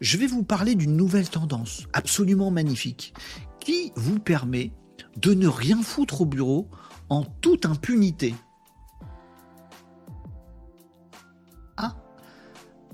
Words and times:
Je 0.00 0.16
vais 0.16 0.26
vous 0.26 0.42
parler 0.42 0.74
d'une 0.74 0.96
nouvelle 0.96 1.28
tendance 1.28 1.84
absolument 1.92 2.50
magnifique 2.50 3.14
qui 3.60 3.92
vous 3.94 4.18
permet 4.18 4.72
de 5.16 5.34
ne 5.34 5.46
rien 5.46 5.82
foutre 5.82 6.22
au 6.22 6.26
bureau 6.26 6.68
en 7.08 7.22
toute 7.24 7.64
impunité. 7.64 8.34
Ah, 11.76 11.94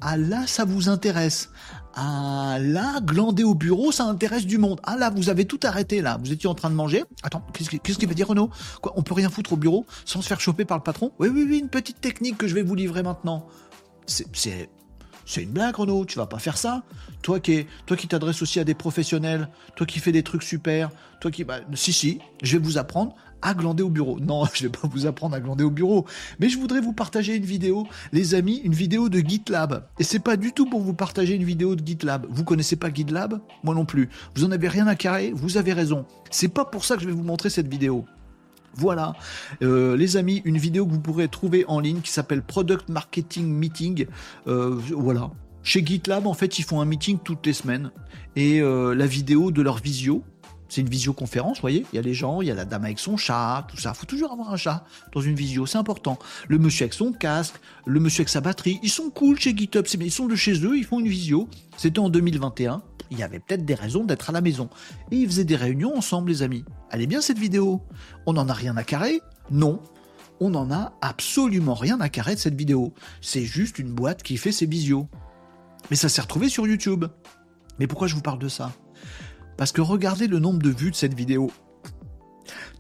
ah 0.02 0.16
là, 0.18 0.46
ça 0.46 0.66
vous 0.66 0.90
intéresse. 0.90 1.50
Ah 1.94 2.58
là, 2.60 3.01
glander 3.01 3.45
au 3.45 3.55
bureau, 3.55 3.93
ça 3.93 4.05
intéresse 4.05 4.46
du 4.46 4.59
monde. 4.59 4.79
Ah 4.85 4.96
là, 4.96 5.09
vous 5.09 5.30
avez 5.30 5.46
tout 5.46 5.61
arrêté 5.62 6.03
là. 6.03 6.19
Vous 6.23 6.32
étiez 6.32 6.51
en 6.51 6.55
train 6.55 6.71
de 6.71 6.75
manger. 6.75 7.05
Attends, 7.23 7.43
qu'est-ce 7.55 7.98
qu'il 7.98 8.09
va 8.09 8.14
dire 8.14 8.29
Renaud? 8.29 8.51
Quoi, 8.82 8.93
on 8.96 9.03
peut 9.03 9.14
rien 9.14 9.30
foutre 9.30 9.55
au 9.55 9.57
bureau 9.57 9.87
sans 10.05 10.21
se 10.21 10.29
faire 10.29 10.41
choper 10.41 10.67
par 10.67 10.77
le 10.77 10.82
patron? 10.82 11.12
Oui, 11.19 11.29
oui, 11.29 11.46
oui, 11.48 11.59
une 11.59 11.71
petite 11.71 12.01
technique 12.01 12.37
que 12.37 12.46
je 12.46 12.55
vais 12.55 12.62
vous 12.62 12.75
livrer 12.75 13.03
maintenant. 13.03 13.48
C'est 14.07 14.69
c'est 15.30 15.44
une 15.44 15.50
blague, 15.50 15.76
Renaud, 15.76 16.04
tu 16.04 16.18
vas 16.18 16.26
pas 16.26 16.40
faire 16.40 16.58
ça. 16.58 16.82
Toi 17.22 17.38
qui, 17.38 17.66
toi 17.86 17.96
t'adresses 17.96 18.42
aussi 18.42 18.58
à 18.58 18.64
des 18.64 18.74
professionnels, 18.74 19.48
toi 19.76 19.86
qui 19.86 20.00
fais 20.00 20.11
des 20.11 20.25
trucs 20.25 20.43
super, 20.43 20.90
toi 21.21 21.30
qui. 21.30 21.44
Bah, 21.44 21.61
si, 21.75 21.93
si, 21.93 22.18
je 22.43 22.57
vais 22.57 22.64
vous 22.64 22.79
apprendre 22.79 23.14
à 23.40 23.54
glander 23.54 23.85
au 23.85 23.90
bureau. 23.90 24.18
Non, 24.18 24.44
je 24.54 24.64
vais 24.64 24.71
pas 24.71 24.88
vous 24.88 25.07
apprendre 25.07 25.36
à 25.36 25.40
glander 25.40 25.62
au 25.62 25.71
bureau. 25.71 26.04
Mais 26.40 26.48
je 26.48 26.58
voudrais 26.58 26.80
vous 26.80 26.93
partager 26.93 27.36
une 27.36 27.44
vidéo, 27.44 27.86
les 28.12 28.35
amis, 28.35 28.61
une 28.64 28.74
vidéo 28.74 29.08
de 29.08 29.21
GitLab. 29.21 29.86
Et 30.00 30.02
c'est 30.02 30.18
pas 30.18 30.36
du 30.36 30.52
tout 30.52 30.68
pour 30.68 30.80
vous 30.80 30.94
partager 30.94 31.35
une 31.35 31.44
vidéo 31.44 31.76
de 31.76 31.86
GitLab. 31.86 32.27
Vous 32.28 32.42
connaissez 32.42 32.74
pas 32.74 32.92
GitLab? 32.92 33.41
Moi 33.62 33.77
non 33.77 33.84
plus. 33.84 34.08
Vous 34.34 34.44
en 34.44 34.50
avez 34.50 34.66
rien 34.66 34.88
à 34.88 34.97
carrer 34.97 35.33
Vous 35.33 35.58
avez 35.58 35.72
raison. 35.72 36.06
C'est 36.33 36.48
pas 36.48 36.64
pour 36.64 36.84
ça 36.84 36.97
que 36.97 37.02
je 37.02 37.06
vais 37.06 37.14
vous 37.14 37.22
montrer 37.22 37.50
cette 37.50 37.69
vidéo. 37.69 38.05
Voilà, 38.74 39.14
euh, 39.62 39.97
les 39.97 40.16
amis, 40.16 40.42
une 40.44 40.58
vidéo 40.58 40.86
que 40.86 40.92
vous 40.92 41.00
pourrez 41.00 41.28
trouver 41.28 41.64
en 41.66 41.80
ligne 41.80 42.00
qui 42.00 42.10
s'appelle 42.10 42.42
Product 42.42 42.88
Marketing 42.88 43.46
Meeting. 43.46 44.06
Euh, 44.46 44.78
voilà. 44.96 45.30
Chez 45.62 45.84
GitLab, 45.84 46.27
en 46.27 46.34
fait, 46.34 46.58
ils 46.58 46.62
font 46.62 46.80
un 46.80 46.84
meeting 46.84 47.19
toutes 47.22 47.44
les 47.46 47.52
semaines. 47.52 47.91
Et 48.36 48.60
euh, 48.60 48.94
la 48.94 49.06
vidéo 49.06 49.50
de 49.50 49.60
leur 49.60 49.78
visio, 49.78 50.22
c'est 50.70 50.80
une 50.80 50.88
visioconférence, 50.88 51.58
vous 51.58 51.62
voyez 51.62 51.84
Il 51.92 51.96
y 51.96 51.98
a 51.98 52.02
les 52.02 52.14
gens, 52.14 52.40
il 52.40 52.48
y 52.48 52.50
a 52.50 52.54
la 52.54 52.64
dame 52.64 52.84
avec 52.84 52.98
son 52.98 53.18
chat, 53.18 53.66
tout 53.68 53.76
ça. 53.76 53.92
Faut 53.92 54.06
toujours 54.06 54.32
avoir 54.32 54.50
un 54.52 54.56
chat 54.56 54.86
dans 55.12 55.20
une 55.20 55.34
visio, 55.34 55.66
c'est 55.66 55.78
important. 55.78 56.18
Le 56.48 56.58
monsieur 56.58 56.84
avec 56.84 56.94
son 56.94 57.12
casque, 57.12 57.56
le 57.84 58.00
monsieur 58.00 58.22
avec 58.22 58.30
sa 58.30 58.40
batterie, 58.40 58.80
ils 58.82 58.90
sont 58.90 59.10
cool 59.10 59.38
chez 59.38 59.54
GitHub, 59.54 59.84
ils 60.00 60.10
sont 60.10 60.27
de 60.27 60.36
chez 60.36 60.64
eux, 60.64 60.78
ils 60.78 60.84
font 60.84 61.00
une 61.00 61.08
visio. 61.08 61.48
C'était 61.77 61.98
en 61.98 62.08
2021 62.08 62.82
il 63.10 63.18
y 63.18 63.22
avait 63.22 63.40
peut-être 63.40 63.64
des 63.64 63.74
raisons 63.74 64.04
d'être 64.04 64.30
à 64.30 64.32
la 64.32 64.40
maison. 64.40 64.70
Et 65.10 65.16
ils 65.16 65.27
faisaient 65.27 65.44
des 65.44 65.56
réunions 65.56 65.96
ensemble, 65.96 66.30
les 66.30 66.42
amis. 66.42 66.64
Est 66.92 67.06
bien 67.06 67.20
cette 67.20 67.38
vidéo? 67.38 67.82
On 68.27 68.34
n'en 68.34 68.48
a 68.48 68.52
rien 68.52 68.77
à 68.77 68.84
carrer? 68.84 69.20
Non. 69.50 69.80
On 70.38 70.50
n'en 70.50 70.70
a 70.70 70.92
absolument 71.02 71.74
rien 71.74 72.00
à 72.00 72.08
carrer 72.08 72.34
de 72.34 72.40
cette 72.40 72.55
vidéo. 72.55 72.94
C'est 73.20 73.44
juste 73.44 73.78
une 73.78 73.92
boîte 73.92 74.22
qui 74.22 74.36
fait 74.36 74.52
ses 74.52 74.66
visios. 74.66 75.08
Mais 75.90 75.96
ça 75.96 76.08
s'est 76.08 76.20
retrouvé 76.20 76.48
sur 76.48 76.66
YouTube. 76.66 77.05
Mais 77.78 77.86
pourquoi 77.86 78.06
je 78.06 78.14
vous 78.14 78.22
parle 78.22 78.38
de 78.38 78.48
ça? 78.48 78.72
Parce 79.61 79.72
que 79.72 79.83
regardez 79.83 80.27
le 80.27 80.39
nombre 80.39 80.62
de 80.62 80.70
vues 80.70 80.91
de 80.91 80.97
cette 80.97 81.12
vidéo. 81.12 81.50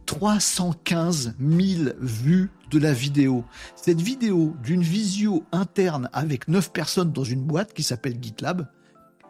315 0.06 1.34
000 1.38 1.90
vues 2.00 2.50
de 2.70 2.78
la 2.78 2.94
vidéo. 2.94 3.44
Cette 3.76 4.00
vidéo 4.00 4.56
d'une 4.62 4.80
visio 4.80 5.44
interne 5.52 6.08
avec 6.14 6.48
9 6.48 6.72
personnes 6.72 7.12
dans 7.12 7.22
une 7.22 7.42
boîte 7.42 7.74
qui 7.74 7.82
s'appelle 7.82 8.16
GitLab, 8.18 8.66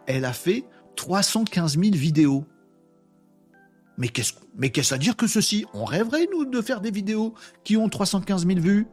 elle 0.07 0.23
a 0.23 0.31
fait 0.31 0.63
315 0.95 1.77
000 1.77 1.91
vidéos. 1.91 2.45
Mais 3.97 4.07
qu'est-ce, 4.07 4.31
mais 4.55 4.69
qu'est-ce 4.69 4.93
à 4.93 4.97
dire 4.97 5.17
que 5.17 5.27
ceci? 5.27 5.65
On 5.73 5.83
rêverait, 5.83 6.29
nous, 6.31 6.45
de 6.45 6.61
faire 6.61 6.79
des 6.79 6.91
vidéos 6.91 7.33
qui 7.65 7.75
ont 7.75 7.89
315 7.89 8.47
000 8.47 8.61
vues 8.61 8.87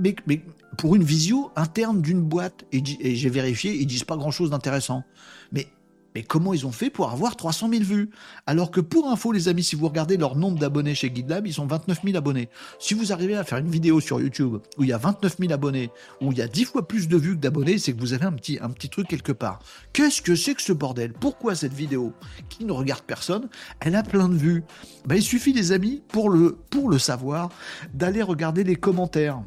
mais, 0.00 0.14
mais, 0.28 0.44
pour 0.76 0.94
une 0.94 1.02
visio 1.02 1.50
interne 1.56 2.02
d'une 2.02 2.22
boîte, 2.22 2.66
et, 2.70 2.82
et 3.00 3.16
j'ai 3.16 3.30
vérifié, 3.30 3.74
ils 3.74 3.86
disent 3.86 4.04
pas 4.04 4.16
grand-chose 4.16 4.50
d'intéressant. 4.50 5.02
Mais 5.50 5.66
mais 6.14 6.22
comment 6.22 6.54
ils 6.54 6.66
ont 6.66 6.72
fait 6.72 6.90
pour 6.90 7.10
avoir 7.10 7.36
300 7.36 7.70
000 7.70 7.82
vues? 7.84 8.10
Alors 8.46 8.70
que 8.70 8.80
pour 8.80 9.08
info, 9.08 9.32
les 9.32 9.48
amis, 9.48 9.62
si 9.62 9.76
vous 9.76 9.88
regardez 9.88 10.16
leur 10.16 10.36
nombre 10.36 10.58
d'abonnés 10.58 10.94
chez 10.94 11.12
GitLab, 11.14 11.46
ils 11.46 11.54
sont 11.54 11.66
29 11.66 12.00
000 12.04 12.16
abonnés. 12.16 12.48
Si 12.78 12.94
vous 12.94 13.12
arrivez 13.12 13.36
à 13.36 13.44
faire 13.44 13.58
une 13.58 13.70
vidéo 13.70 14.00
sur 14.00 14.20
YouTube 14.20 14.58
où 14.78 14.84
il 14.84 14.88
y 14.88 14.92
a 14.92 14.98
29 14.98 15.36
000 15.38 15.52
abonnés, 15.52 15.90
où 16.20 16.32
il 16.32 16.38
y 16.38 16.42
a 16.42 16.48
10 16.48 16.64
fois 16.64 16.88
plus 16.88 17.08
de 17.08 17.16
vues 17.16 17.36
que 17.36 17.40
d'abonnés, 17.40 17.78
c'est 17.78 17.92
que 17.92 18.00
vous 18.00 18.14
avez 18.14 18.24
un 18.24 18.32
petit, 18.32 18.58
truc 18.88 19.08
quelque 19.08 19.32
part. 19.32 19.60
Qu'est-ce 19.92 20.22
que 20.22 20.34
c'est 20.34 20.54
que 20.54 20.62
ce 20.62 20.72
bordel? 20.72 21.12
Pourquoi 21.12 21.54
cette 21.54 21.74
vidéo, 21.74 22.12
qui 22.48 22.64
ne 22.64 22.72
regarde 22.72 23.02
personne, 23.02 23.48
elle 23.80 23.94
a 23.94 24.02
plein 24.02 24.28
de 24.28 24.36
vues. 24.36 24.64
Ben, 25.06 25.16
Il 25.16 25.22
suffit, 25.22 25.52
les 25.52 25.72
amis, 25.72 26.02
pour 26.08 26.30
le, 26.30 26.56
pour 26.70 26.88
le 26.88 26.98
savoir, 26.98 27.50
d'aller 27.92 28.22
regarder 28.22 28.64
les 28.64 28.76
commentaires 28.76 29.42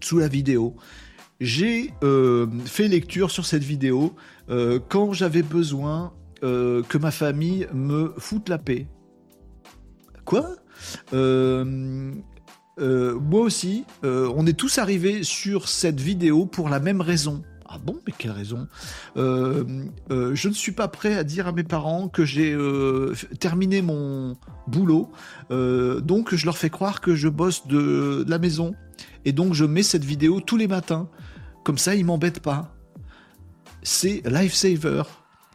sous 0.00 0.18
la 0.18 0.28
vidéo 0.28 0.76
j'ai 1.42 1.92
euh, 2.04 2.46
fait 2.64 2.88
lecture 2.88 3.32
sur 3.32 3.44
cette 3.44 3.64
vidéo 3.64 4.14
euh, 4.48 4.78
quand 4.88 5.12
j'avais 5.12 5.42
besoin 5.42 6.14
euh, 6.44 6.82
que 6.84 6.98
ma 6.98 7.10
famille 7.10 7.66
me 7.74 8.14
foute 8.16 8.48
la 8.48 8.58
paix. 8.58 8.86
Quoi? 10.24 10.54
Moi 11.12 12.14
aussi, 13.40 13.84
on 14.02 14.46
est 14.46 14.56
tous 14.56 14.78
arrivés 14.78 15.24
sur 15.24 15.68
cette 15.68 16.00
vidéo 16.00 16.46
pour 16.46 16.68
la 16.68 16.78
même 16.78 17.00
raison. 17.00 17.42
Ah 17.66 17.78
bon, 17.82 17.98
mais 18.06 18.12
quelle 18.16 18.32
raison? 18.32 18.68
Je 19.16 20.48
ne 20.48 20.52
suis 20.52 20.72
pas 20.72 20.88
prêt 20.88 21.16
à 21.16 21.24
dire 21.24 21.48
à 21.48 21.52
mes 21.52 21.64
parents 21.64 22.08
que 22.08 22.24
j'ai 22.24 22.56
terminé 23.40 23.82
mon 23.82 24.36
boulot, 24.68 25.10
donc 25.50 26.34
je 26.34 26.44
leur 26.44 26.56
fais 26.56 26.70
croire 26.70 27.00
que 27.00 27.16
je 27.16 27.28
bosse 27.28 27.66
de 27.66 28.24
la 28.28 28.38
maison. 28.38 28.76
Et 29.24 29.32
donc 29.32 29.54
je 29.54 29.64
mets 29.64 29.82
cette 29.82 30.04
vidéo 30.04 30.40
tous 30.40 30.56
les 30.56 30.68
matins. 30.68 31.08
Comme 31.64 31.78
ça, 31.78 31.94
ils 31.94 32.04
m'embêtent 32.04 32.40
pas. 32.40 32.74
C'est 33.82 34.22
Lifesaver. 34.24 35.02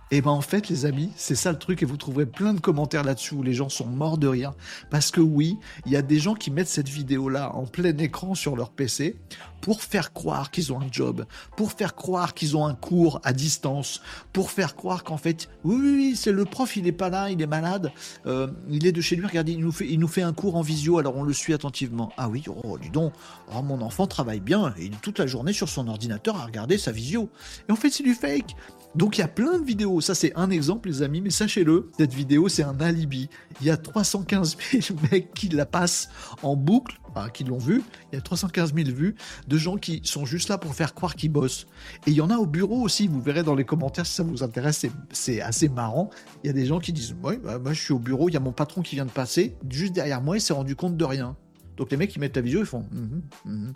Et 0.10 0.22
ben 0.22 0.32
en 0.32 0.42
fait, 0.42 0.70
les 0.70 0.86
amis, 0.86 1.12
c'est 1.18 1.36
ça 1.36 1.52
le 1.52 1.60
truc, 1.60 1.84
et 1.84 1.86
vous 1.86 1.98
trouverez 1.98 2.26
plein 2.26 2.54
de 2.54 2.62
commentaires 2.62 3.04
là-dessus 3.04 3.34
où 3.34 3.44
les 3.44 3.54
gens 3.54 3.68
sont 3.68 3.88
morts 3.88 4.18
de 4.18 4.28
rire. 4.28 4.54
Parce 4.90 5.12
que 5.12 5.20
oui, 5.20 5.58
il 5.86 5.92
y 5.92 5.98
a 5.98 6.02
des 6.02 6.18
gens 6.18 6.34
qui 6.34 6.50
mettent 6.50 6.70
cette 6.70 6.88
vidéo-là 6.88 7.54
en 7.54 7.66
plein 7.66 7.96
écran 7.98 8.34
sur 8.34 8.56
leur 8.56 8.70
PC 8.70 9.18
pour 9.60 9.82
faire 9.82 10.14
croire 10.14 10.50
qu'ils 10.50 10.72
ont 10.72 10.80
un 10.80 10.88
job, 10.90 11.26
pour 11.58 11.74
faire 11.74 11.96
croire 11.96 12.34
qu'ils 12.34 12.56
ont 12.56 12.66
un 12.66 12.76
cours 12.76 13.20
à 13.24 13.34
distance, 13.34 14.02
pour 14.32 14.52
faire 14.52 14.76
croire 14.76 15.04
qu'en 15.04 15.18
fait, 15.18 15.50
oui, 15.66 15.76
oui, 15.76 16.16
c'est 16.16 16.32
le 16.32 16.46
prof, 16.46 16.78
il 16.78 16.88
est 16.88 16.94
pas 16.94 17.10
là, 17.10 17.30
il 17.30 17.42
est 17.42 17.48
malade, 17.48 17.92
euh, 18.28 18.48
il 18.70 18.86
est 18.86 18.92
de 18.94 19.02
chez 19.02 19.16
lui, 19.18 19.26
regardez, 19.26 19.54
il 19.54 19.60
nous, 19.60 19.72
fait, 19.72 19.88
il 19.90 20.00
nous 20.00 20.08
fait 20.08 20.22
un 20.22 20.32
cours 20.32 20.56
en 20.56 20.62
visio, 20.62 21.00
alors 21.00 21.18
on 21.18 21.24
le 21.24 21.34
suit 21.34 21.54
attentivement. 21.54 22.14
Ah 22.18 22.30
oui, 22.30 22.46
oh, 22.64 22.78
dis 22.78 22.92
donc, 22.92 23.12
oh, 23.54 23.62
mon 23.62 23.82
enfant 23.82 24.08
travaille 24.08 24.40
bien, 24.40 24.74
il 24.80 24.94
est 24.94 25.02
toute 25.02 25.20
la 25.20 25.28
journée 25.28 25.54
sur 25.54 25.68
son 25.68 25.88
ordinateur 25.88 26.38
à 26.38 26.46
regarder 26.46 26.78
sa 26.78 26.92
visio. 26.94 27.30
Et 27.68 27.72
en 27.72 27.76
fait, 27.76 27.90
c'est 27.90 28.04
du 28.04 28.14
fake. 28.14 28.56
Donc 28.96 29.18
il 29.18 29.22
y 29.22 29.24
a 29.24 29.28
plein 29.28 29.60
de 29.60 29.64
vidéos, 29.64 29.97
ça 30.02 30.16
c'est 30.16 30.34
un 30.36 30.50
exemple 30.50 30.90
les 30.90 31.02
amis, 31.02 31.22
mais 31.22 31.30
sachez-le, 31.30 31.90
cette 31.98 32.14
vidéo 32.14 32.50
c'est 32.50 32.64
un 32.64 32.80
alibi. 32.80 33.30
Il 33.62 33.68
y 33.68 33.70
a 33.70 33.78
315 33.78 34.58
000 34.72 35.00
mecs 35.12 35.34
qui 35.34 35.50
la 35.50 35.66
passent 35.66 36.10
en 36.44 36.56
boucle, 36.56 36.98
qui 37.34 37.44
l'ont 37.44 37.58
vu, 37.58 37.82
il 38.12 38.16
y 38.16 38.18
a 38.18 38.22
315 38.22 38.74
000 38.74 38.90
vues 38.90 39.16
de 39.48 39.58
gens 39.58 39.78
qui 39.78 40.02
sont 40.04 40.26
juste 40.26 40.50
là 40.50 40.58
pour 40.58 40.76
faire 40.76 40.94
croire 40.94 41.16
qu'ils 41.16 41.32
bossent. 41.32 41.68
Et 42.06 42.12
il 42.12 42.14
y 42.14 42.22
en 42.22 42.30
a 42.30 42.38
au 42.38 42.46
bureau 42.46 42.82
aussi, 42.82 43.08
vous 43.08 43.22
verrez 43.22 43.44
dans 43.44 43.56
les 43.56 43.66
commentaires 43.66 44.06
si 44.06 44.14
ça 44.14 44.24
vous 44.24 44.44
intéresse, 44.44 44.86
c'est 45.12 45.42
assez 45.42 45.70
marrant. 45.70 46.10
Il 46.44 46.48
y 46.48 46.50
a 46.50 46.54
des 46.54 46.66
gens 46.66 46.80
qui 46.80 46.94
disent, 46.94 47.14
bah, 47.14 47.60
moi 47.60 47.74
je 47.74 47.82
suis 47.82 47.94
au 47.94 48.00
bureau, 48.00 48.30
il 48.30 48.34
y 48.34 48.38
a 48.38 48.42
mon 48.42 48.52
patron 48.52 48.82
qui 48.82 48.96
vient 48.96 49.06
de 49.06 49.12
passer, 49.12 49.56
juste 49.70 49.94
derrière 49.94 50.22
moi 50.22 50.38
il 50.38 50.42
s'est 50.42 50.54
rendu 50.54 50.76
compte 50.76 50.98
de 50.98 51.06
rien. 51.06 51.36
Donc 51.78 51.92
les 51.92 51.98
mecs 51.98 52.10
qui 52.10 52.20
mettent 52.20 52.36
la 52.36 52.42
vidéo, 52.42 52.62
ils 52.62 52.66
font, 52.66 52.86
mhm, 52.92 53.22
mhm. 53.46 53.74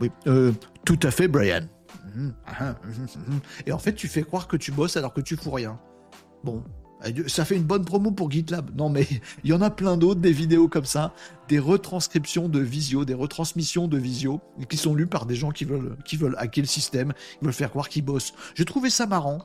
oui, 0.00 0.10
euh, 0.26 0.52
tout 0.84 0.98
à 1.02 1.10
fait 1.10 1.28
Brian. 1.28 1.62
Et 3.66 3.72
en 3.72 3.78
fait, 3.78 3.94
tu 3.94 4.08
fais 4.08 4.22
croire 4.22 4.48
que 4.48 4.56
tu 4.56 4.72
bosses 4.72 4.96
alors 4.96 5.12
que 5.12 5.20
tu 5.20 5.36
fous 5.36 5.50
rien. 5.50 5.78
Bon, 6.44 6.62
ça 7.26 7.44
fait 7.44 7.56
une 7.56 7.64
bonne 7.64 7.84
promo 7.84 8.10
pour 8.10 8.30
GitLab. 8.30 8.74
Non, 8.76 8.88
mais 8.88 9.06
il 9.44 9.50
y 9.50 9.52
en 9.52 9.60
a 9.60 9.70
plein 9.70 9.96
d'autres, 9.96 10.20
des 10.20 10.32
vidéos 10.32 10.68
comme 10.68 10.84
ça, 10.84 11.12
des 11.48 11.58
retranscriptions 11.58 12.48
de 12.48 12.60
visio, 12.60 13.04
des 13.04 13.14
retransmissions 13.14 13.88
de 13.88 13.98
visio, 13.98 14.40
qui 14.68 14.76
sont 14.76 14.94
lues 14.94 15.06
par 15.06 15.26
des 15.26 15.34
gens 15.34 15.50
qui 15.50 15.64
veulent, 15.64 15.96
qui 16.04 16.16
veulent 16.16 16.36
hacker 16.38 16.62
le 16.62 16.68
système, 16.68 17.12
qui 17.38 17.44
veulent 17.44 17.54
faire 17.54 17.70
croire 17.70 17.88
qu'ils 17.88 18.04
bossent. 18.04 18.32
J'ai 18.54 18.64
trouvé 18.64 18.90
ça 18.90 19.06
marrant. 19.06 19.38